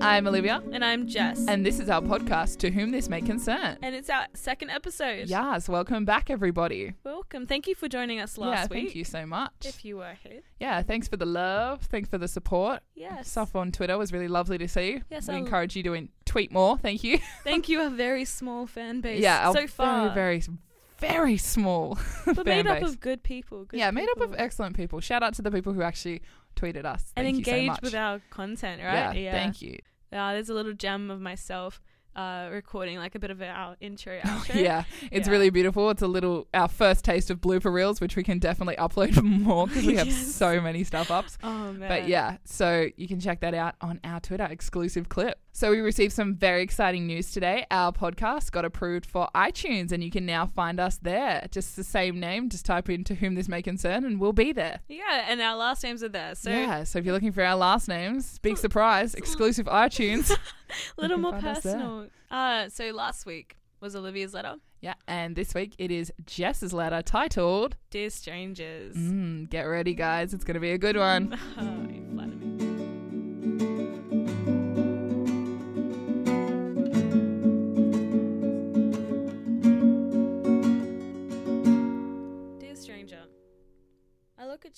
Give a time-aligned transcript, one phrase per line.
[0.00, 1.44] I'm Olivia, And I'm Jess.
[1.46, 3.76] and this is our podcast, To Whom This May Concern.
[3.82, 5.28] And it's our second episode.
[5.28, 6.94] Yes, welcome back, everybody.
[7.04, 7.46] Welcome.
[7.46, 8.84] Thank you for joining us last yeah, week.
[8.86, 9.52] thank you so much.
[9.64, 10.40] If you were here.
[10.58, 11.82] yeah, thanks for the love.
[11.82, 12.80] Thanks for the support.
[12.94, 13.28] Yes.
[13.30, 15.02] Stuff on Twitter was really lovely to see.
[15.10, 16.78] Yes, we I'll- encourage you to in- tweet more.
[16.78, 17.18] Thank you.
[17.44, 19.20] Thank you, a very small fan base.
[19.22, 20.10] yeah, So far.
[20.14, 20.56] very, very,
[20.98, 22.88] very small but made up base.
[22.88, 23.64] of good people.
[23.66, 25.00] Good yeah, made up of excellent people.
[25.00, 26.22] Shout out to the people who actually
[26.60, 27.12] tweeted us.
[27.16, 29.16] And Thank you so with our content, right?
[29.16, 29.78] Yeah, thank you.
[30.12, 31.80] Uh, there's a little gem of myself
[32.16, 34.60] uh, recording like a bit of our intro, outro.
[34.60, 34.82] Yeah,
[35.12, 35.32] it's Yeah.
[35.32, 35.90] really beautiful.
[35.90, 39.68] It's a little our first taste of blooper reels, which we can definitely upload more
[39.68, 40.34] because we have Yes.
[40.34, 41.38] so many stuff ups.
[41.44, 41.88] Oh, man.
[41.88, 45.38] But yeah, so you can check that out on our Twitter exclusive clip.
[45.52, 47.66] So we received some very exciting news today.
[47.70, 51.46] Our podcast got approved for iTunes, and you can now find us there.
[51.50, 52.48] Just the same name.
[52.48, 54.80] Just type in "To Whom This May Concern," and we'll be there.
[54.88, 56.34] Yeah, and our last names are there.
[56.36, 56.84] So yeah.
[56.84, 60.30] So if you're looking for our last names, big surprise, exclusive iTunes.
[60.98, 61.74] a little more find us there.
[61.74, 62.06] personal.
[62.30, 64.54] Uh, so last week was Olivia's letter.
[64.80, 64.94] yeah.
[65.08, 67.76] And this week it is Jess's letter titled.
[67.90, 68.94] Dear strangers.
[68.94, 70.32] Mm, get ready, guys.
[70.32, 71.36] It's gonna be a good one.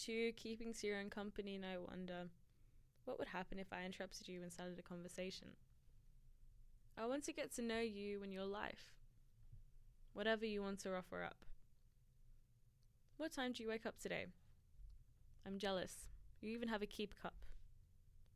[0.09, 2.27] You keeping to your own company and I wonder
[3.05, 5.49] what would happen if I interrupted you and started a conversation.
[6.99, 8.93] I want to get to know you and your life,
[10.13, 11.37] whatever you want to offer up.
[13.17, 14.27] What time do you wake up today?
[15.47, 16.07] I'm jealous.
[16.41, 17.35] You even have a keep cup.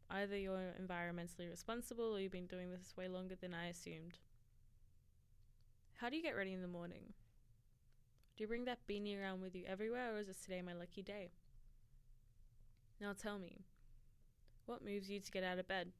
[0.09, 4.19] Either you're environmentally responsible or you've been doing this way longer than I assumed.
[5.97, 7.15] How do you get ready in the morning?
[8.37, 11.03] Do you bring that beanie around with you everywhere or is this today my lucky
[11.03, 11.31] day?
[13.01, 13.65] Now tell me,
[14.65, 15.93] what moves you to get out of bed?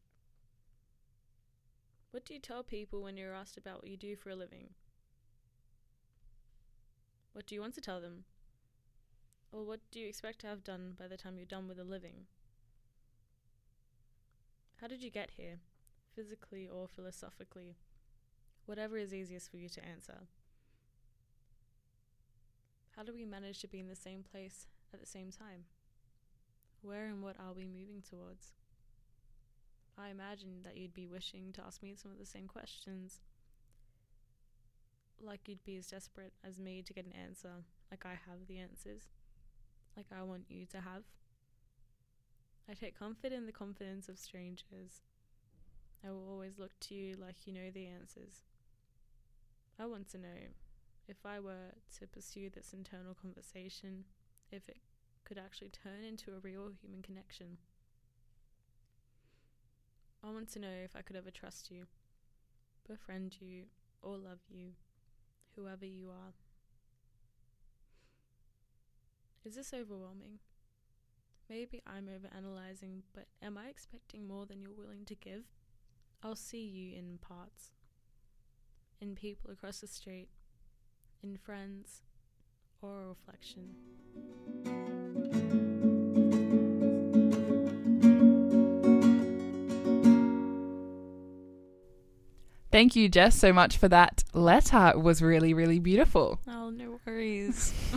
[2.11, 4.71] What do you tell people when you're asked about what you do for a living?
[7.35, 8.25] What do you want to tell them?
[9.53, 11.85] Or what do you expect to have done by the time you're done with a
[11.85, 12.27] living?
[14.81, 15.61] How did you get here,
[16.15, 17.77] physically or philosophically?
[18.65, 20.29] Whatever is easiest for you to answer.
[22.97, 25.65] How do we manage to be in the same place at the same time?
[26.87, 28.53] Where and what are we moving towards?
[29.99, 33.21] I imagine that you'd be wishing to ask me some of the same questions.
[35.21, 38.59] Like you'd be as desperate as me to get an answer, like I have the
[38.59, 39.09] answers
[39.97, 41.03] like I want you to have.
[42.69, 45.03] I take comfort in the confidence of strangers.
[46.07, 48.43] I will always look to you like you know the answers.
[49.79, 50.53] I want to know
[51.09, 54.05] if I were to pursue this internal conversation,
[54.53, 54.79] if it
[55.27, 57.59] could actually turn into a real human connection.
[60.25, 61.85] I want to know if I could ever trust you,
[62.89, 63.65] befriend you,
[64.03, 64.71] or love you,
[65.57, 66.33] whoever you are.
[69.45, 70.39] Is this overwhelming?
[71.49, 75.45] Maybe I'm overanalyzing, but am I expecting more than you're willing to give?
[76.23, 77.71] I'll see you in parts.
[79.01, 80.29] In people across the street,
[81.23, 82.03] in friends,
[82.81, 83.75] or a reflection.
[92.73, 94.89] Thank you, Jess, so much for that letter.
[94.95, 96.41] It was really, really beautiful.
[96.49, 97.73] Oh, no worries.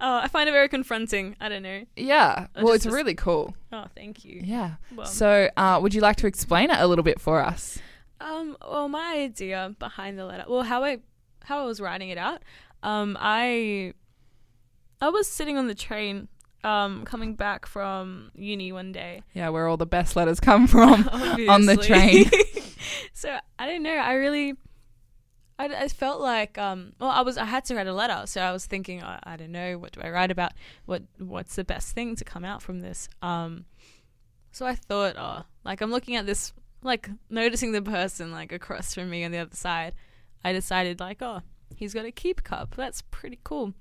[0.00, 1.34] oh, I find it very confronting.
[1.40, 1.84] I don't know.
[1.96, 2.48] Yeah.
[2.54, 3.54] I Well, just- it's really cool.
[3.72, 4.42] Oh, thank you.
[4.44, 4.74] Yeah.
[4.94, 7.78] Well, So, uh, would you like to explain it a little bit for us?
[8.20, 10.98] Um, well, my idea behind the letter, well, how I
[11.44, 12.42] how I was writing it out,
[12.82, 13.94] um, I
[15.02, 16.28] I was sitting on the train,
[16.62, 21.08] um, coming back from uni one day Yeah, where all the best letters come from
[21.48, 22.30] on the train.
[23.14, 23.94] So I don't know.
[23.94, 24.54] I really,
[25.58, 28.40] I, I felt like, um, well, I was I had to write a letter, so
[28.40, 30.52] I was thinking, I, I don't know, what do I write about?
[30.86, 33.08] What what's the best thing to come out from this?
[33.22, 33.66] Um,
[34.50, 36.52] so I thought, oh, like I'm looking at this,
[36.82, 39.94] like noticing the person like across from me on the other side.
[40.44, 41.42] I decided like, oh,
[41.76, 42.74] he's got a keep cup.
[42.76, 43.74] That's pretty cool.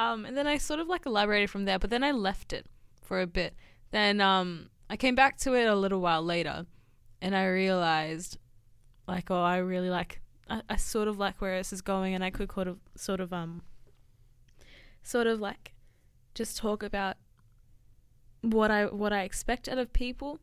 [0.00, 2.64] Um, and then I sort of like elaborated from there, but then I left it
[3.02, 3.54] for a bit.
[3.90, 6.64] Then um, I came back to it a little while later,
[7.20, 8.38] and I realized,
[9.06, 12.24] like, oh, I really like, I, I sort of like where this is going, and
[12.24, 13.60] I could sort of, sort of, um,
[15.02, 15.74] sort of like,
[16.34, 17.18] just talk about
[18.40, 20.40] what I what I expect out of people.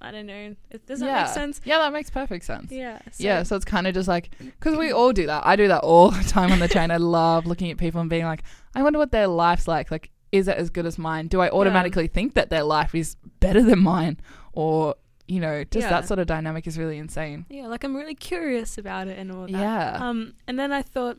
[0.00, 0.54] I don't know.
[0.70, 1.22] It- Does that yeah.
[1.24, 1.60] make sense?
[1.64, 2.70] Yeah, that makes perfect sense.
[2.70, 2.98] Yeah.
[3.10, 5.46] so- yeah, so it's kind of just like because we all do that.
[5.46, 6.90] I do that all the time on the train.
[6.90, 8.42] I love looking at people and being like,
[8.74, 9.90] I wonder what their life's like.
[9.90, 11.28] Like is it as good as mine?
[11.28, 14.18] Do I automatically think that their life is better than mine?
[14.52, 14.96] Or,
[15.28, 15.90] you know, just Yeah.
[15.90, 17.46] that sort of dynamic is really insane.
[17.48, 19.50] Yeah, like I'm really curious about it and all that.
[19.50, 19.96] Yeah.
[20.00, 21.16] Um, and then I thought,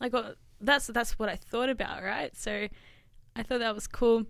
[0.00, 2.34] like, well, that's that's what I thought about, right?
[2.36, 2.66] So
[3.36, 4.24] I thought that was cool.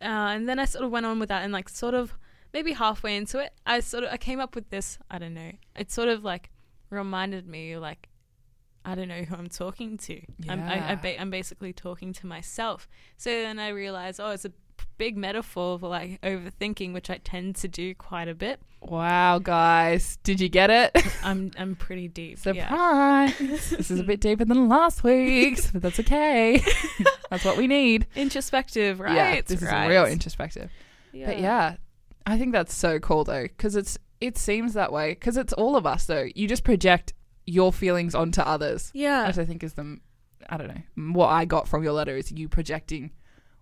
[0.00, 2.16] Uh, and then I sort of went on with that, and like, sort of
[2.52, 4.98] maybe halfway into it, I sort of I came up with this.
[5.10, 5.52] I don't know.
[5.76, 6.50] It sort of like
[6.90, 8.08] reminded me, like,
[8.84, 10.20] I don't know who I'm talking to.
[10.48, 10.94] I'm I, I Yeah.
[10.96, 12.88] ba- I'm basically talking to myself.
[13.16, 14.52] So then I realized, oh, it's a
[14.96, 18.60] big metaphor for like overthinking, which I tend to do quite a bit.
[18.82, 20.16] Wow, guys.
[20.24, 20.90] Did you get it?
[21.22, 22.38] I'm I'm pretty deep.
[22.46, 23.28] yeah.
[23.28, 23.68] Surprise.
[23.70, 26.62] this is a bit deeper than last week's, but that's okay.
[27.30, 28.06] that's what we need.
[28.16, 29.14] introspective, right?
[29.14, 29.84] Yeah, this right.
[29.84, 30.70] is real introspective.
[31.12, 31.76] But yeah,
[32.26, 35.76] I think that's so cool though, because it's it seems that way because it's all
[35.76, 36.28] of us though.
[36.34, 37.12] You just project
[37.46, 39.98] your feelings onto others, yeah, which I think is the
[40.48, 43.12] I don't know what I got from your letter is you projecting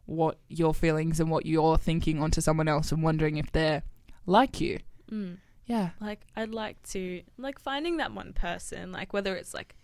[0.07, 3.83] what your feelings and what you're thinking onto someone else and wondering if they're
[4.27, 4.79] like you.
[5.11, 5.37] Mm.
[5.67, 9.75] Yeah, Like I'd like to like finding that one person, like whether it's like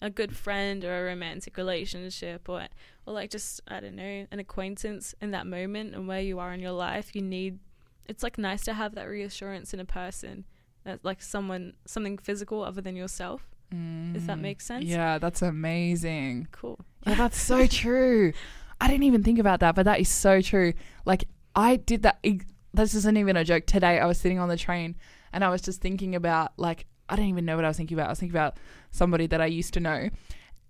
[0.00, 2.68] a good friend or a romantic relationship or
[3.04, 6.52] or like just I don't know an acquaintance in that moment and where you are
[6.52, 7.16] in your life.
[7.16, 7.58] You need
[8.06, 10.44] it's like nice to have that reassurance in a person
[10.84, 13.48] that like someone something physical other than yourself.
[13.70, 14.42] If that Mm.
[14.42, 14.84] makes sense.
[14.84, 16.46] Yeah, that's amazing.
[16.52, 16.78] Cool.
[17.06, 18.32] Yeah, that's so true.
[18.80, 20.74] I didn't even think about that, but that is so true.
[21.04, 21.24] Like
[21.56, 22.24] I did that.
[22.72, 23.66] This isn't even a joke.
[23.66, 24.94] Today I was sitting on the train
[25.32, 27.96] and I was just thinking about like I don't even know what I was thinking
[27.96, 28.06] about.
[28.06, 28.56] I was thinking about
[28.90, 30.08] somebody that I used to know,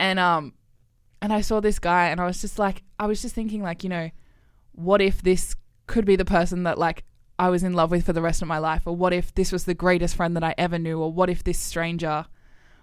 [0.01, 0.55] and um,
[1.21, 3.83] and I saw this guy and I was just like I was just thinking like
[3.85, 4.11] you know,
[4.73, 5.55] what if this
[5.87, 7.05] could be the person that like
[7.39, 9.51] I was in love with for the rest of my life, or what if this
[9.53, 12.27] was the greatest friend that I ever knew, or what if this stranger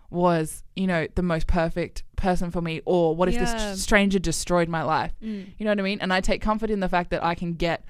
[0.09, 3.45] was you know the most perfect person for me, or what if Yeah.
[3.71, 5.13] this stranger destroyed my life?
[5.23, 5.47] Mm.
[5.57, 5.99] You know what I mean?
[6.01, 7.83] And I take comfort in the fact that I can get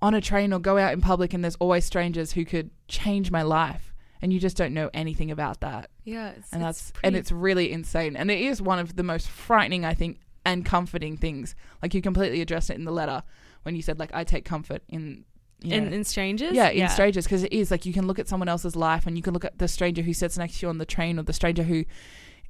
[0.00, 3.30] on a train or go out in public and there's always strangers who could change
[3.30, 3.94] my life.
[4.20, 5.90] And you just don't know anything about that.
[6.04, 8.16] Yeah, it's, And that's pretty and it's really insane.
[8.16, 11.56] And it is one of the most frightening, I think, and comforting things.
[11.82, 13.22] Like you completely addressed it in the letter
[13.64, 15.24] when you said like I take comfort in
[15.64, 16.52] you in, know, in strangers.
[16.54, 19.16] yeah, in strangers because it is like you can look at someone else's life and
[19.16, 21.22] you can look at the stranger who sits next to you on the train or
[21.22, 21.84] the stranger who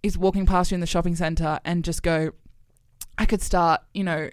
[0.02, 2.32] is walking past you in the shopping center and just go,
[3.18, 4.30] I could start, you know,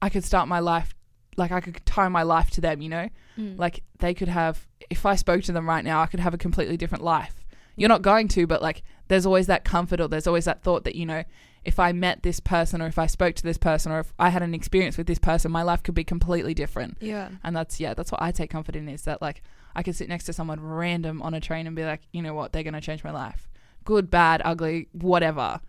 [0.00, 0.94] I could start my life
[1.36, 3.08] like I could tie my life to them, you know,
[3.38, 3.58] Mm.
[3.58, 4.66] like they could have.
[4.90, 7.42] If I spoke to them right now, I could have a completely different life.
[7.76, 10.84] You're not going to, but like there's always that comfort or there's always that thought
[10.84, 11.24] that you know.
[11.64, 14.30] If I met this person, or if I spoke to this person, or if I
[14.30, 16.96] had an experience with this person, my life could be completely different.
[17.00, 17.30] yeah.
[17.44, 19.42] And that's yeah, that's what I take comfort in is that like
[19.74, 22.34] I could sit next to someone random on a train and be like, you know
[22.34, 23.48] what, they're gonna change my life.
[23.84, 25.60] Good, bad, ugly, whatever.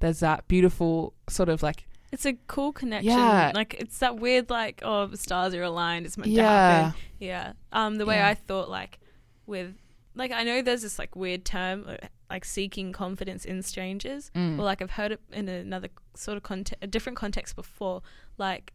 [0.00, 3.10] There's that beautiful sort of like It's a cool connection.
[3.10, 3.52] Yeah.
[3.54, 6.06] Like it's that weird like oh the stars are aligned.
[6.06, 7.00] It's meant to yeah, happen.
[7.18, 7.52] Yeah.
[7.72, 8.28] Um, the way Yeah.
[8.28, 8.98] I thought, like,
[9.46, 9.74] with,
[10.18, 11.96] like, I know there's this, like, weird term, uh,
[12.28, 14.30] like, seeking confidence in strangers.
[14.34, 14.56] Mm.
[14.56, 18.02] Well, like, I've heard it in another sort of context, a different context before.
[18.36, 18.72] Like,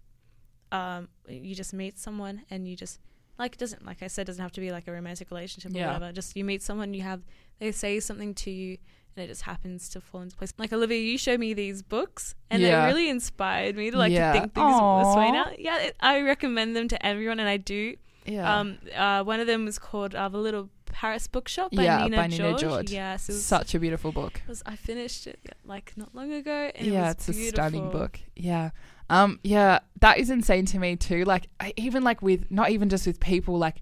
[0.72, 3.00] um, you just meet someone and you just,
[3.38, 5.78] like, it doesn't, like I said, doesn't have to be like a romantic relationship or
[5.78, 5.88] Yeah.
[5.94, 6.12] whatever.
[6.12, 7.22] Just you meet someone, you have,
[7.60, 8.78] they say something to you.
[9.16, 10.52] And it just happens to fall into place.
[10.58, 12.84] Like Olivia, you showed me these books, and Yeah.
[12.84, 14.34] it really inspired me to like Yeah.
[14.34, 15.52] to think things this way now.
[15.56, 17.96] Yeah, it, I recommend them to everyone, and I do.
[18.26, 18.60] yeah.
[18.60, 22.18] Um, uh, one of them was called uh, The Little Paris Bookshop by, Yeah, Nina,
[22.18, 22.62] by Nina George.
[22.62, 22.92] George.
[22.92, 24.42] Yes, was, Such a beautiful book.
[24.48, 26.72] was- I finished it like not long ago.
[26.76, 28.20] And yeah, it was it's a stunning book.
[28.36, 28.70] Yeah.
[29.10, 31.26] Um, yeah, that is insane to me too.
[31.26, 33.82] Like I, even like with not even just with people, like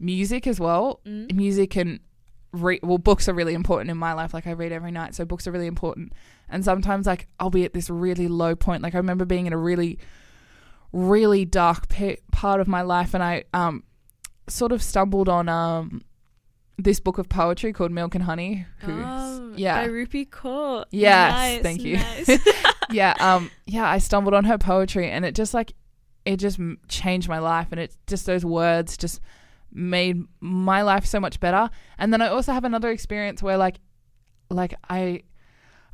[0.00, 1.00] music as well.
[1.06, 1.34] Mm.
[1.34, 2.00] Music and
[2.52, 4.32] re- well, books are really important in my life.
[4.32, 6.12] Like I read every night, so books are really important.
[6.48, 8.82] And sometimes like I'll be at this really low point.
[8.82, 9.98] Like I remember being in a really,
[10.92, 13.84] really dark pe- part of my life, and I um
[14.48, 16.00] sort of stumbled on um
[16.78, 18.64] this book of poetry called Milk and Honey.
[18.78, 20.84] Who's Oh, yeah by Rupi Kaur.
[20.90, 21.96] Yes, Nice, thank you.
[21.96, 22.38] nice.
[22.90, 25.72] yeah, um, yeah, I stumbled on her poetry, and it just like
[26.24, 26.58] it just
[26.88, 29.20] changed my life, and it just those words just
[29.72, 31.68] made my life so much better.
[31.98, 33.76] And then I also have another experience where like,
[34.50, 35.22] like I,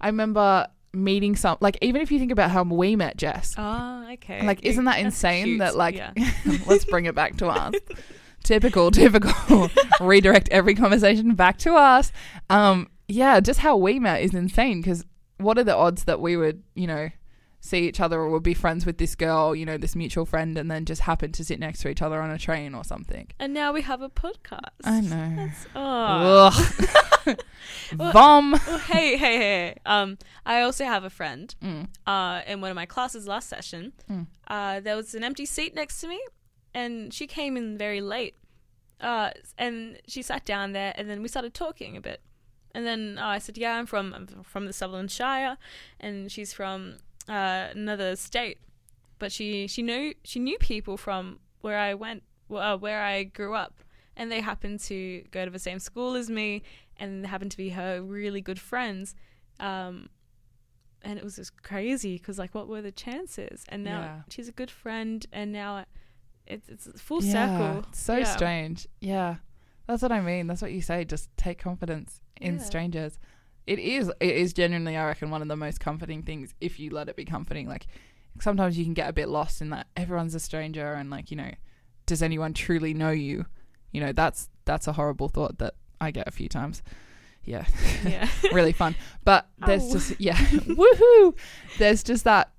[0.00, 4.06] I remember meeting some like even if you think about how we met Jess, oh,
[4.12, 4.46] okay.
[4.46, 6.12] like isn't that That's insane cute, that like yeah.
[6.66, 7.74] let's bring it back to us.
[8.44, 9.68] Typical, typical.
[10.00, 12.12] Redirect every conversation back to us.
[12.48, 15.04] Um, yeah, just how we met is insane because
[15.38, 17.10] what are the odds that we would, you know,
[17.60, 20.56] see each other or would be friends with this girl, you know, this mutual friend,
[20.58, 23.26] and then just happen to sit next to each other on a train or something.
[23.38, 24.60] And now we have a podcast.
[24.84, 25.32] I know.
[25.36, 27.34] That's, oh.
[27.92, 28.52] Vom.
[28.52, 29.76] Well, hey, hey, hey.
[29.86, 31.54] Um, I also have a friend.
[31.62, 31.88] Mm.
[32.06, 34.26] Uh, in one of my classes last session, Mm.
[34.48, 36.20] uh, there was an empty seat next to me,
[36.74, 38.34] and she came in very late.
[39.00, 42.20] Uh, and she sat down there, and then we started talking a bit.
[42.74, 45.58] And then uh, I said, "Yeah, I'm from I'm from the Sutherland Shire,"
[46.00, 46.96] and she's from
[47.28, 48.58] uh, another state.
[49.18, 53.54] But she she knew she knew people from where I went, uh, where I grew
[53.54, 53.74] up,
[54.16, 56.62] and they happened to go to the same school as me,
[56.96, 59.14] and happened to be her really good friends.
[59.60, 60.08] Um,
[61.02, 63.64] and it was just crazy because like, what were the chances?
[63.68, 64.22] And now Yeah.
[64.30, 65.84] she's a good friend, and now
[66.46, 67.84] it's it's full Yeah, circle.
[67.88, 68.24] it's so Yeah.
[68.24, 68.86] strange.
[69.00, 69.36] Yeah.
[69.86, 70.46] That's what I mean.
[70.46, 71.04] That's what you say.
[71.04, 72.60] Just take confidence in Yeah.
[72.62, 73.18] strangers.
[73.66, 76.90] It is it is genuinely I reckon one of the most comforting things if you
[76.90, 77.68] let it be comforting.
[77.68, 77.86] Like
[78.40, 81.36] sometimes you can get a bit lost in that everyone's a stranger and like, you
[81.36, 81.50] know,
[82.06, 83.46] does anyone truly know you?
[83.92, 86.82] You know, that's that's a horrible thought that I get a few times.
[87.44, 87.66] Yeah.
[88.04, 88.28] Yeah.
[88.52, 88.96] really fun.
[89.24, 89.92] But there's Ow.
[89.92, 90.34] just yeah,
[90.80, 91.34] woohoo!
[91.78, 92.52] There's just that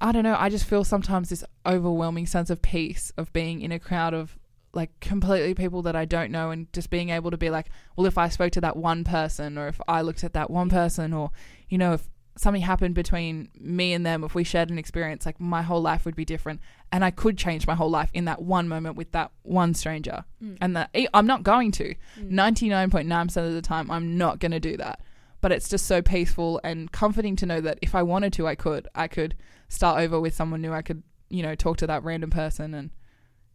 [0.00, 0.36] I don't know.
[0.38, 4.38] I just feel sometimes this overwhelming sense of peace of being in a crowd of
[4.74, 8.06] like completely people that I don't know, and just being able to be like, well,
[8.06, 11.12] if I spoke to that one person, or if I looked at that one person,
[11.12, 11.30] or
[11.68, 15.40] you know, if something happened between me and them, if we shared an experience, like
[15.40, 16.60] my whole life would be different,
[16.92, 20.24] and I could change my whole life in that one moment with that one stranger,
[20.40, 20.58] Mm.
[20.60, 21.94] and that I'm not going to.
[22.20, 22.30] Mm.
[22.30, 25.00] 99.9% of the time, I'm not going to do that.
[25.40, 28.54] But it's just so peaceful and comforting to know that if I wanted to, I
[28.54, 28.86] could.
[28.94, 29.34] I could
[29.68, 30.72] start over with someone new.
[30.72, 32.90] I could, you know, talk to that random person and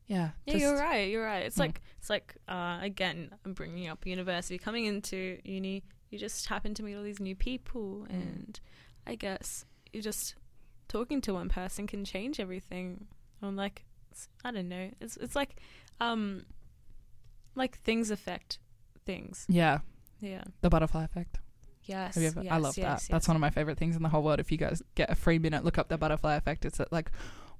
[0.05, 0.31] yeah.
[0.45, 1.09] Yeah, you're right.
[1.09, 1.45] You're right.
[1.45, 1.63] It's Yeah.
[1.63, 4.57] like it's like uh, again, I'm bringing up university.
[4.57, 8.11] Coming into uni, you just happen to meet all these new people, Mm.
[8.11, 8.59] and
[9.07, 10.35] I guess you just
[10.89, 13.07] talking to one person can change everything.
[13.41, 13.85] I'm like,
[14.43, 14.91] I don't know.
[14.99, 15.55] It's it's like,
[16.01, 16.45] um,
[17.55, 18.59] like things affect
[19.05, 19.45] things.
[19.49, 19.79] Yeah.
[20.19, 20.43] Yeah.
[20.61, 21.39] The butterfly effect.
[21.85, 22.15] Yes.
[22.15, 22.91] Have you ever, I love yes, that.
[22.91, 23.07] yes.
[23.07, 24.39] That's one of my favorite things in the whole world.
[24.39, 26.65] If you guys get a free minute, look up the butterfly effect.
[26.65, 27.11] It's like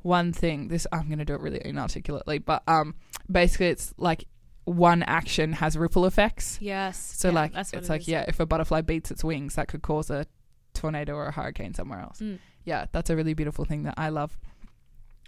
[0.02, 0.68] one thing.
[0.68, 2.96] This I'm going to do it really inarticulately, but um,
[3.30, 4.26] basically it's like
[4.66, 6.58] one action has ripple effects.
[6.62, 6.98] Yes.
[7.18, 8.08] So yeah, like it's it like is.
[8.08, 10.26] yeah, if a butterfly beats its wings, that could cause a
[10.74, 12.20] tornado or a hurricane somewhere else.
[12.20, 12.40] Mm.
[12.66, 14.38] Yeah, that's a really beautiful thing that I love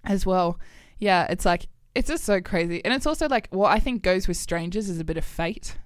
[0.04, 0.60] as well.
[1.00, 4.28] Yeah, it's like it's just so crazy, and it's also like what I think goes
[4.28, 5.78] with strangers is a bit of fate.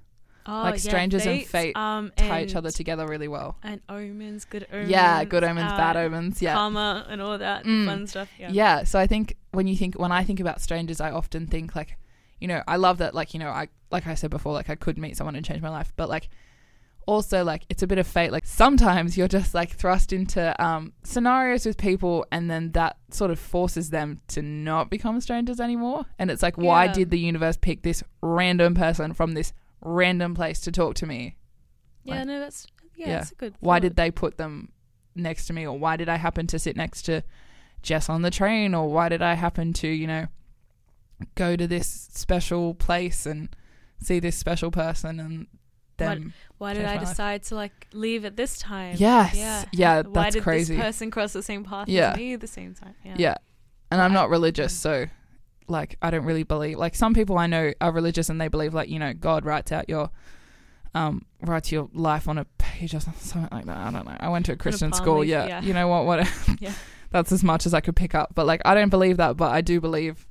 [0.51, 3.58] Oh, like yeah, strangers and fate um, Tie each other together really well.
[3.62, 4.89] And omens, good omens.
[4.89, 6.41] yeah, good omens, uh, bad omens.
[6.41, 7.86] Yeah, karma and all that Mm.
[7.86, 8.29] fun stuff.
[8.39, 8.50] Yeah.
[8.51, 8.84] yeah.
[8.84, 11.98] So I think when you think when I think about strangers, I often think like,
[12.39, 14.75] you know, I love that like you know I like I said before, like I
[14.75, 16.29] could meet someone and change my life, but like
[17.06, 18.32] also like it's a bit of fate.
[18.32, 23.32] Like sometimes you're just like thrust into um, scenarios with people, and then that sort
[23.32, 26.06] of forces them to not become strangers anymore.
[26.20, 26.94] And it's like, why Yeah.
[26.94, 31.38] did the universe pick this random person from this random place to talk to me?
[32.03, 33.17] Yeah, Like- no, that's yeah, Yeah.
[33.19, 33.53] that's a good.
[33.59, 34.71] why did they put them
[35.15, 37.21] next to me or why did i happen to sit next to
[37.81, 40.27] jess on the train or why did i happen to you know
[41.36, 43.50] go to this special place and
[44.01, 45.48] see this special person and
[45.98, 47.09] them Why did I life.
[47.09, 48.95] decide to like leave at this time?
[48.98, 49.65] yes Yeah.
[49.74, 52.12] yeah, Why did crazy this person cross the same path Yeah.
[52.12, 52.95] as me at the same time?
[53.03, 53.15] Yeah.
[53.17, 53.36] yeah
[53.91, 54.77] and i'm not religious mm.
[54.77, 55.05] so
[55.69, 58.73] like i don't really believe like some people i know are religious and they believe
[58.73, 60.09] like you know god writes out your
[60.95, 63.77] um writes your life on a page or something like that.
[63.77, 64.17] I don't know.
[64.19, 65.19] I went to a christian palm school.
[65.19, 65.61] leaf, yeah, yeah.
[65.61, 66.05] you know what?
[66.05, 66.27] What
[66.59, 66.73] Yeah.
[67.11, 68.31] that's as much as i could pick up.
[68.33, 70.25] But like i don't believe that but i do believe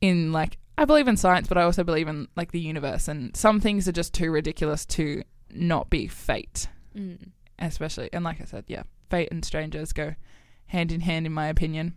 [0.00, 3.08] in like i believe in science but i also believe in like the universe.
[3.08, 7.28] And some things are just too ridiculous to not be fate Mm.
[7.58, 10.14] especially and like i said yeah fate and strangers go
[10.66, 11.94] hand in hand in my opinion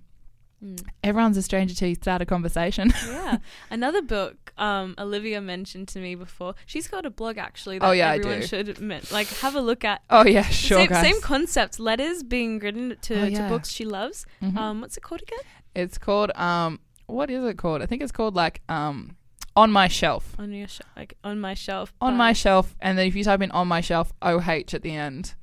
[0.63, 0.79] Mm.
[1.03, 3.37] everyone's a stranger till you start a conversation yeah.
[3.71, 6.53] Another book um, Olivia mentioned to me before.
[6.67, 8.45] She's got a blog actually that Oh, yeah, I everyone do.
[8.47, 8.79] should
[9.11, 10.01] like have a look at.
[10.11, 11.79] oh yeah sure same, same concept.
[11.79, 14.25] Letters being written to, Oh, to books she loves.
[14.41, 14.55] Mhm.
[14.55, 15.39] Um, what's it called again?
[15.73, 19.15] it's called um what is it called i think it's called like um
[19.55, 21.93] on my shelf On your sh- like on my shelf.
[22.01, 24.39] on my shelf and then if you type in on my shelf oh
[24.75, 25.33] at the end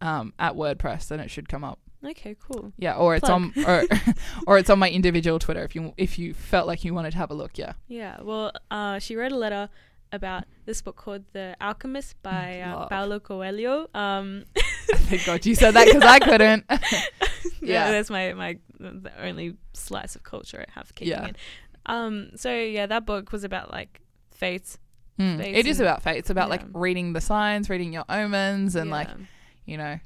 [0.00, 2.72] um at wordpress then it should come up Okay, cool.
[2.78, 3.52] yeah or it's Plug.
[3.56, 3.84] on or,
[4.46, 7.18] or it's on my individual twitter if you if you felt like you wanted to
[7.18, 8.20] have a look yeah Yeah.
[8.22, 9.68] Well, uh, she wrote a letter
[10.10, 13.88] about this book called The Alchemist by uh, Paulo Coelho.
[13.94, 14.44] Um,
[15.08, 16.78] thank god you said that because i couldn't yeah,
[17.62, 17.90] Yeah.
[17.92, 21.28] that's my my the only slice of culture I have kicking Yeah.
[21.28, 21.36] in.
[21.86, 24.00] Um, so yeah, that book was about like
[24.32, 24.78] fates.
[25.18, 28.74] Mm, Fates it is about fate it's about like reading the signs reading your omens
[28.76, 29.08] and like
[29.66, 29.98] you know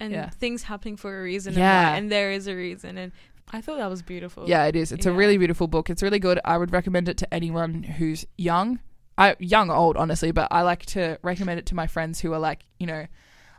[0.00, 0.30] and Yeah.
[0.30, 1.54] things happening for a reason.
[1.54, 1.90] Yeah.
[1.90, 3.12] and, and there is a reason, and
[3.52, 4.48] I thought that was beautiful.
[4.48, 4.90] Yeah, it is.
[4.92, 5.90] It's a really beautiful book.
[5.90, 6.40] It's really good.
[6.44, 8.80] I would recommend it to anyone who's young.
[9.16, 12.32] I young or old, honestly, but I like to recommend it to my friends who
[12.32, 13.06] are like, you know,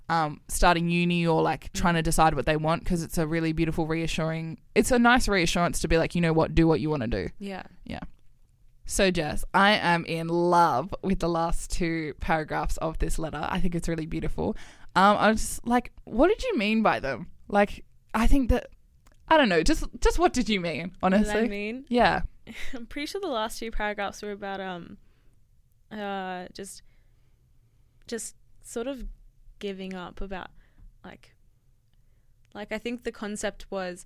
[0.10, 3.54] um, starting uni or like trying to decide what they want because it's a really
[3.54, 4.60] beautiful, reassuring.
[4.76, 7.08] It's a nice reassurance to be like, you know what, do what you want to
[7.08, 7.30] do.
[7.40, 7.64] Yeah.
[7.86, 8.02] Yeah.
[8.86, 13.48] So, Jess, I am in love with the last two paragraphs of this letter.
[13.50, 14.56] I think it's really beautiful.
[14.96, 17.28] Um, I was just like, what did you mean by them?
[17.48, 17.84] Like,
[18.14, 18.68] I think that
[19.28, 19.64] I don't know.
[19.64, 20.94] Just, just what did you mean?
[21.02, 21.86] Honestly, I mean?
[21.90, 22.22] yeah.
[22.74, 24.98] I'm pretty sure the last two paragraphs were about um,
[25.92, 26.84] uh, just,
[28.08, 29.06] just sort of
[29.60, 30.50] giving up about
[31.04, 31.36] like,
[32.54, 34.06] like I think the concept was,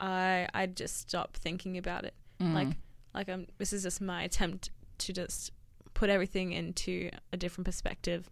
[0.00, 2.14] I I just stop thinking about it.
[2.40, 2.54] Mm.
[2.54, 2.76] Like,
[3.14, 5.52] like um, this is just my attempt to just
[5.94, 8.30] put everything into a different perspective,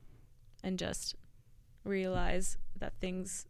[0.63, 1.15] and just
[1.87, 3.47] realize that things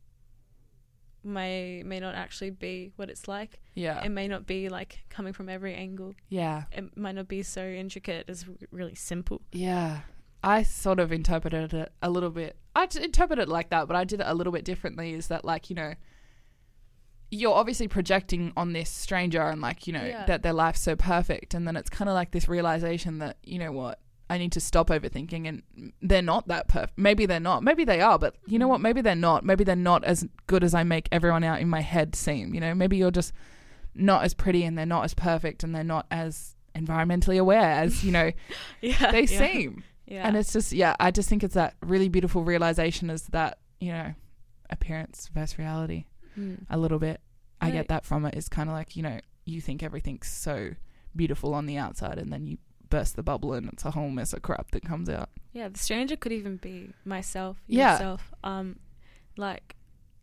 [1.25, 3.61] may may not actually be what it's like.
[3.75, 6.15] yeah, It may not be like coming from every angle.
[6.29, 8.27] yeah, It might not be so intricate.
[8.29, 9.43] It's really simple.
[9.53, 10.01] yeah.
[10.45, 12.57] I sort of interpreted it a little bit.
[12.77, 15.13] I t- interpreted it like that, but I did it a little bit differently.
[15.13, 15.95] Is that like you know,
[17.33, 20.25] you're obviously projecting on this stranger and like you know Yeah.
[20.27, 23.59] that their life's so perfect, and then it's kind of like this realization that you
[23.59, 23.99] know what.
[24.29, 26.99] I need to stop overthinking, and they're not that perfect.
[26.99, 27.63] Maybe they're not.
[27.63, 28.71] Maybe they are, but you know Mm.
[28.71, 28.81] what?
[28.81, 29.45] Maybe they're not.
[29.45, 32.53] Maybe they're not as good as I make everyone out in my head seem.
[32.55, 33.33] You know, maybe you're just
[33.95, 38.05] not as pretty, and they're not as perfect, and they're not as environmentally aware as
[38.05, 38.31] you know
[38.83, 39.39] Yeah, they yeah.
[39.39, 39.85] seem.
[40.07, 43.59] Yeah, And it's just, yeah, I just think it's that really beautiful realization is that,
[43.81, 44.15] you know,
[44.71, 46.05] appearance versus reality
[46.39, 46.65] Mm.
[46.71, 47.21] a little bit.
[47.61, 48.35] I get that from it.
[48.35, 50.73] It's kind of like, you know, you think everything's so
[51.17, 52.59] beautiful on the outside and then you
[52.91, 55.29] burst the bubble and it's a whole mess of crap that comes out.
[55.53, 55.69] yeah.
[55.69, 57.57] The stranger could even be myself.
[57.67, 57.93] Yeah.
[57.95, 58.33] Yourself.
[58.45, 58.79] Um,
[59.37, 59.75] like,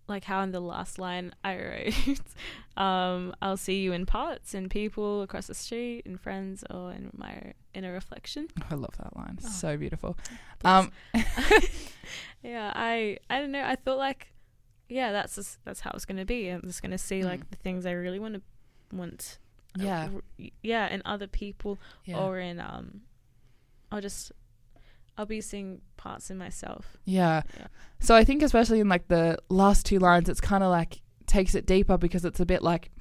[0.08, 2.20] like how in the last line I wrote,
[2.78, 7.10] um, I'll see you in parts, in people across the street, in friends, or in
[7.16, 8.48] my inner reflection.
[8.70, 9.40] I love that line.
[9.44, 9.48] Oh.
[9.50, 10.18] So beautiful.
[10.66, 10.92] Um,
[12.44, 13.64] yeah, I I don't know.
[13.64, 14.28] I thought like,
[14.90, 16.50] yeah, that's just, that's how it's gonna be.
[16.50, 17.50] I'm just gonna see like Mm.
[17.52, 18.42] the things I really want to
[18.96, 19.40] want.
[19.76, 20.10] Yeah.
[20.62, 22.18] yeah, in other people yeah.
[22.18, 23.02] or in um,
[23.92, 24.32] I'll just
[25.18, 26.98] I'll be seeing parts in myself.
[27.06, 27.42] yeah.
[27.58, 27.68] Yeah.
[28.00, 31.56] So I think especially in like the last two lines, it's kind of like takes
[31.56, 32.92] it deeper because it's a bit like,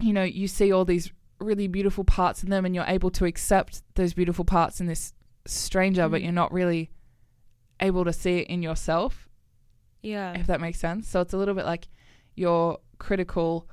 [0.00, 3.24] you know, you see all these really beautiful parts in them and you're able to
[3.26, 5.12] accept those beautiful parts in this
[5.46, 6.24] stranger, but Mm.
[6.24, 6.90] you're not really
[7.80, 9.28] able to see it in yourself,
[10.02, 11.06] Yeah, if that makes sense.
[11.08, 11.88] So it's a little bit like
[12.34, 13.68] you're critical,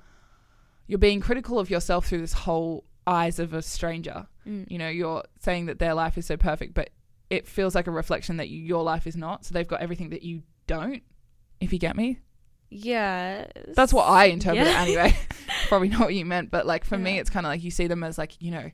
[0.87, 4.27] you're being critical of yourself through this whole eyes of a stranger.
[4.47, 4.69] Mm.
[4.69, 6.89] You know, you're saying that their life is so perfect, but
[7.29, 9.45] it feels like a reflection that you, your life is not.
[9.45, 11.01] So they've got everything that you don't,
[11.59, 12.19] if you get me.
[12.69, 13.47] yeah.
[13.75, 14.81] That's what I interpret Yeah.
[14.83, 15.17] it anyway.
[15.67, 17.87] Probably not what you meant, but like for me, it's kind of like you see
[17.87, 18.71] them as like you know,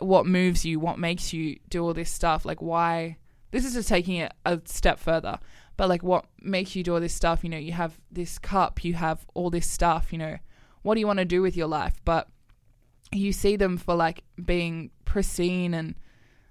[0.00, 2.44] what moves you, what makes you do all this stuff.
[2.44, 3.16] Like why?
[3.52, 5.38] This is just taking it a step further,
[5.76, 7.42] but like what makes you do all this stuff?
[7.42, 10.12] You know, you have this cup, you have all this stuff.
[10.12, 10.36] You know,
[10.82, 12.00] what do you want to do with your life?
[12.04, 12.28] But
[13.12, 15.94] you see them for like being pristine and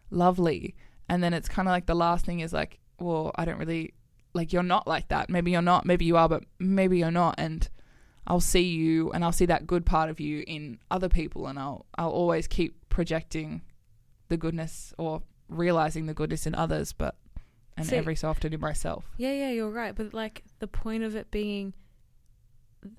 [0.09, 0.75] lovely,
[1.07, 3.93] and then it's kind of like the last thing is like, well, I don't really
[4.33, 5.29] like you're not like that.
[5.29, 5.85] Maybe you're not.
[5.85, 7.35] Maybe you are, but maybe you're not.
[7.37, 7.67] And
[8.27, 11.57] I'll see you, and I'll see that good part of you in other people, and
[11.57, 13.61] I'll I'll always keep projecting
[14.27, 17.15] the goodness or realizing the goodness in others, but
[17.75, 19.05] and See- every so often in myself.
[19.17, 19.95] Yeah, yeah, you're right.
[19.95, 21.73] But like the point of it being,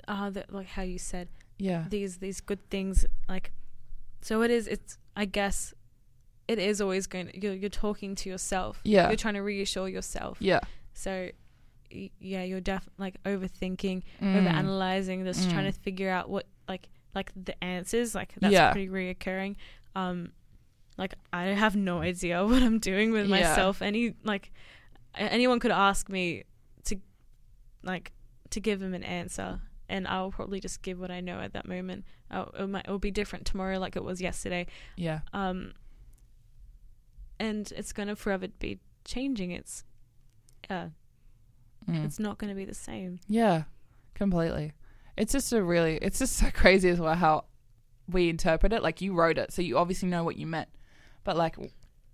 [0.08, 3.52] uh, that like how you said Yeah, these these good things like,
[4.22, 4.66] so it is.
[4.66, 5.74] It's I guess,
[6.48, 7.28] it is always going.
[7.28, 8.80] To, you're you're talking to yourself.
[8.84, 9.08] Yeah.
[9.08, 10.38] You're trying to reassure yourself.
[10.40, 10.60] yeah,
[10.92, 11.30] So,
[11.92, 14.36] y- yeah, you're def like overthinking, Mm.
[14.36, 15.74] over analyzing, just trying Mm.
[15.74, 18.14] to figure out what like like the answers.
[18.14, 18.72] Like that's Yeah.
[18.72, 19.56] pretty reoccurring.
[19.96, 20.32] Um,
[20.96, 23.36] like I have no idea what I'm doing with Yeah.
[23.40, 23.82] myself.
[23.82, 24.52] Any like
[25.14, 26.44] anyone could ask me
[26.84, 26.96] to
[27.82, 28.12] like
[28.50, 29.60] to give them an answer.
[29.90, 32.04] And I'll probably just give what I know at that moment.
[32.30, 34.66] Uh, it might it will be different tomorrow, like it was yesterday.
[34.96, 35.72] yeah, Um,
[37.38, 39.50] and it's gonna forever be changing.
[39.50, 39.84] It's
[40.70, 40.90] yeah,
[41.88, 42.04] Mm.
[42.04, 43.18] it's not gonna be the same.
[43.26, 43.64] yeah,
[44.14, 44.72] completely.
[45.16, 47.44] It's just a really, it's just so crazy as well how
[48.08, 48.82] we interpret it.
[48.82, 50.68] Like you wrote it, so you obviously know what you meant,
[51.24, 51.56] but like,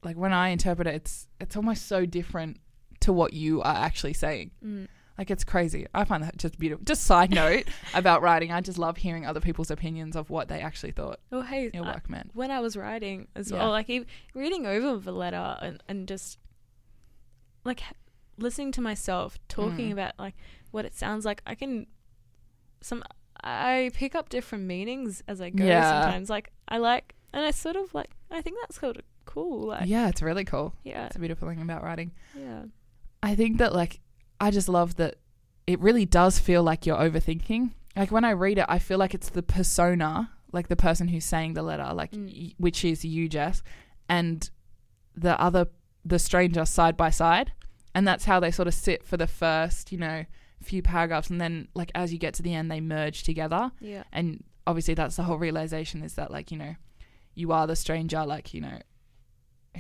[0.03, 2.59] like when I interpret it, it's it's almost so different
[3.01, 4.53] to what you are actually saying.
[4.65, 4.89] Mm.
[5.19, 5.87] Like it's crazy.
[5.95, 6.85] I find that just beautiful.
[6.85, 10.61] Just side note about writing, I just love hearing other people's opinions of what they
[10.61, 12.31] actually thought Oh hey, your I- work meant.
[12.35, 13.59] when I was writing as Yeah.
[13.59, 16.39] well, like even reading over the letter and, and just
[17.65, 17.83] like
[18.39, 19.93] listening to myself talking Mm.
[19.93, 20.35] about like
[20.71, 21.43] what it sounds like.
[21.47, 21.87] I can
[22.81, 23.03] some
[23.43, 26.03] I pick up different meanings as I go Yeah.
[26.03, 26.29] sometimes.
[26.31, 29.69] Like I like and I sort of like I think that's sort of cool.
[29.69, 30.75] Like yeah, it's really cool.
[30.85, 31.07] yeah.
[31.07, 32.13] It's a beautiful thing about writing.
[32.39, 32.65] Yeah.
[33.23, 34.01] I think that like
[34.41, 35.17] I just love that
[35.67, 37.71] it really does feel like you're overthinking.
[37.97, 41.25] Like when I read it, I feel like it's the persona, like the person who's
[41.25, 42.27] saying the letter, like Mm.
[42.49, 43.63] y- which is you, Jess,
[44.09, 44.49] and
[45.15, 45.69] the other
[46.05, 47.53] the stranger side by side,
[47.95, 50.25] and that's how they sort of sit for the first, you know,
[50.63, 54.05] few paragraphs, and then like as you get to the end, they merge together, Yeah.
[54.13, 56.77] and obviously that's the whole realization is that like you know,
[57.35, 58.79] you are the stranger, like you know,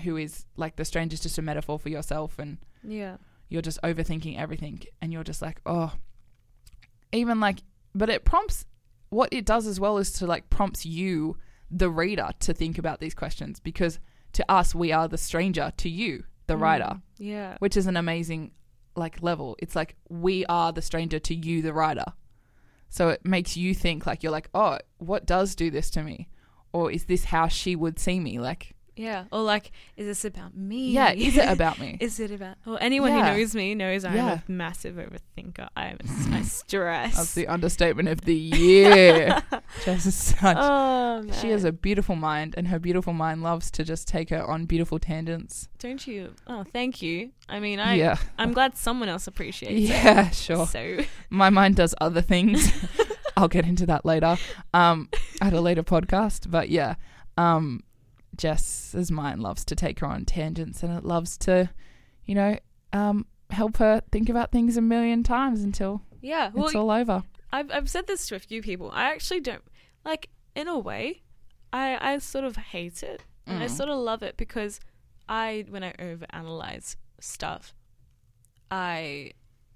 [0.02, 3.18] who is like the stranger's just a metaphor for yourself, and Yeah.
[3.48, 5.92] You're just overthinking everything and you're just like oh
[7.12, 7.60] even like
[7.94, 8.64] but it prompts
[9.10, 11.36] what it does as well is to like prompts you
[11.70, 13.98] the reader to think about these questions because
[14.32, 17.00] to us we are the stranger to you the writer Mm.
[17.18, 17.56] Yeah.
[17.60, 18.50] which is an amazing
[18.94, 22.04] like level it's like we are the stranger to you the writer
[22.88, 26.28] so it makes you think like you're like oh what does do this to me
[26.72, 29.24] or is this how she would see me like Yeah.
[29.30, 30.90] Or like, is this about me?
[30.90, 32.56] yeah is it about me Is it about?
[32.64, 33.32] Well, anyone Yeah.
[33.32, 34.40] who knows me knows I'm Yeah.
[34.46, 35.68] a massive overthinker.
[35.76, 35.98] I am.
[36.32, 37.14] I stress.
[37.16, 39.42] that's the understatement of the year
[39.84, 41.32] Jess is such oh man.
[41.40, 44.64] She has a beautiful mind, and her beautiful mind loves to just take her on
[44.66, 45.68] beautiful tangents.
[45.78, 46.34] Don't you?
[46.46, 47.30] Oh, thank you.
[47.48, 47.94] I mean, I.
[47.94, 50.34] yeah, I'm glad someone else appreciates yeah, it.
[50.34, 50.66] sure.
[50.66, 50.98] So.
[51.30, 52.72] My mind does other things.
[53.36, 54.36] I'll get into that later,
[54.72, 55.08] um,
[55.42, 56.50] at a later podcast.
[56.50, 56.94] But yeah,
[57.36, 57.82] um,
[58.36, 61.70] Jess's mind loves to take her on tangents, and it loves to,
[62.24, 62.58] you know,
[62.92, 66.50] um, help her think about things a million times until Yeah.
[66.52, 67.22] Well, it's all over.
[67.52, 68.90] I've I've said this to a few people.
[68.92, 69.62] I actually don't
[70.04, 70.28] like.
[70.54, 71.22] In a way,
[71.72, 73.24] I I sort of hate it.
[73.46, 73.70] And I Mm.
[73.70, 74.80] sort of love it because
[75.28, 77.74] I when I overanalyze stuff,
[78.70, 79.32] I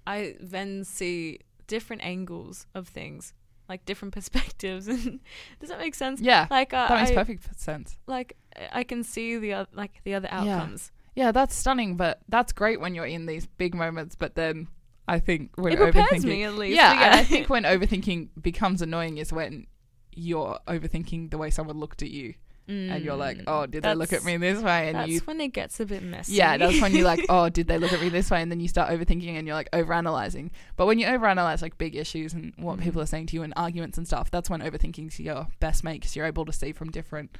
[0.06, 3.32] I then see different angles of things,
[3.70, 4.86] like different perspectives.
[4.88, 5.20] And
[5.60, 6.20] does that make sense?
[6.20, 7.96] Yeah, Like uh, that makes I, perfect sense.
[8.06, 8.36] like
[8.72, 10.92] I can see the oth- like the other outcomes.
[11.16, 14.14] Yeah, that's stunning, but that's great when you're in these big moments.
[14.14, 14.68] But then
[15.08, 16.76] I think when It prepares overthinking, me at least.
[16.76, 19.66] yeah, and I think when overthinking becomes annoying is when
[20.12, 22.34] you're overthinking the way someone looked at you,
[22.70, 24.88] and you're like, Mm, oh, did they look at that's- me this way?
[24.88, 26.34] And That's you, when it gets a bit messy.
[26.34, 28.40] yeah, that's when you're like, oh, did they look at me this way?
[28.42, 30.50] And then you start overthinking and you're like overanalyzing.
[30.76, 32.82] But when you overanalyze like big issues and what Mm.
[32.82, 36.00] people are saying to you and arguments and stuff, that's when overthinking's your best mate
[36.00, 37.36] because you're able to see from different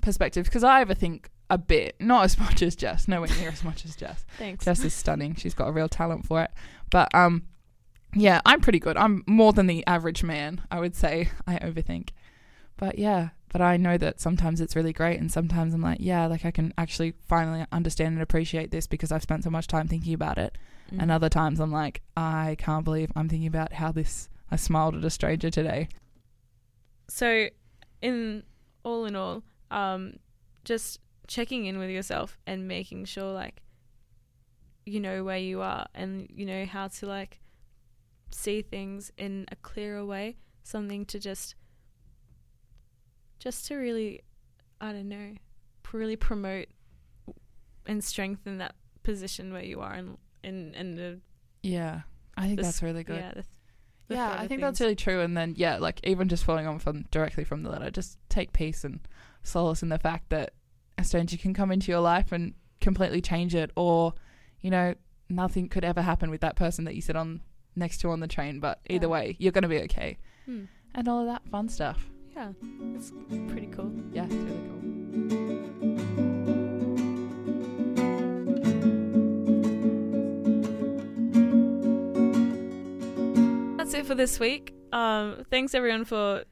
[0.00, 0.48] perspectives.
[0.48, 3.96] Because I overthink a bit, not as much as Jess, nowhere near as much as
[3.96, 4.24] Jess.
[4.38, 4.64] Thanks.
[4.64, 5.34] Jess is stunning.
[5.34, 6.50] She's got a real talent for it.
[6.90, 7.44] But um,
[8.14, 8.96] yeah, I'm pretty good.
[8.96, 11.30] I'm more than the average man, I would say.
[11.46, 12.10] I overthink.
[12.76, 16.26] But yeah, but I know that sometimes it's really great, and sometimes I'm like, yeah,
[16.26, 19.88] like I can actually finally understand and appreciate this because I've spent so much time
[19.88, 20.56] thinking about it.
[20.92, 21.02] Mm.
[21.02, 24.28] And other times I'm like, I can't believe I'm thinking about how this.
[24.50, 25.88] I smiled at a stranger today.
[27.08, 27.48] So,
[28.00, 28.44] in
[28.82, 30.14] all in all, um,
[30.64, 33.60] just checking in with yourself and making sure like
[34.86, 37.40] you know where you are and you know how to like
[38.30, 40.36] see things in a clearer way.
[40.62, 41.54] Something to just
[43.38, 44.22] just to really
[44.80, 45.34] I don't know,
[45.92, 46.68] really promote
[47.86, 51.20] and strengthen that position where you are in in in the
[51.62, 52.02] Yeah,
[52.36, 53.16] I think This- that's really good.
[53.16, 53.44] yeah the,
[54.08, 55.20] the yeah, I think that's really true.
[55.20, 58.52] And then yeah, like even just following on from directly from the letter, just take
[58.52, 59.00] peace and
[59.42, 60.52] solace in the fact that
[60.96, 64.14] a stranger can come into your life and completely change it, or
[64.60, 64.94] you know,
[65.28, 67.40] nothing could ever happen with that person that you sit on
[67.76, 68.60] next to on the train.
[68.60, 69.12] But either Yeah.
[69.12, 70.64] way, you're gonna be okay, Hmm.
[70.94, 72.08] and all of that fun stuff.
[72.38, 72.52] Yeah,
[72.94, 73.12] it's
[73.48, 73.90] pretty cool.
[74.12, 75.88] Yeah, it's really cool.
[83.76, 84.72] That's it for this week.
[84.92, 86.44] Um, thanks everyone for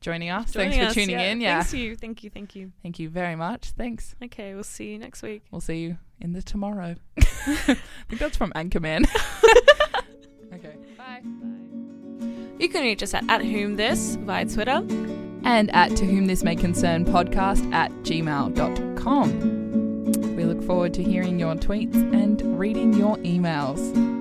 [0.00, 0.94] Joining us, joining thanks for us.
[0.94, 1.40] tuning Yeah, in.
[1.40, 1.96] Yeah, Thanks you.
[1.96, 2.28] Thank you.
[2.30, 2.72] Thank you.
[2.82, 3.70] thank you very much.
[3.70, 4.14] Thanks.
[4.22, 5.42] Okay, we'll see you next week.
[5.50, 6.96] We'll see you in the tomorrow.
[7.18, 7.22] I
[8.08, 9.06] think that's from Anchorman.
[10.52, 10.74] okay.
[10.98, 11.22] Bye.
[12.58, 14.82] You can reach us at, at whom this via Twitter.
[15.44, 19.64] And at to whom this may concern podcast at gmail.com.
[20.36, 24.13] We look forward to hearing your tweets and reading your emails.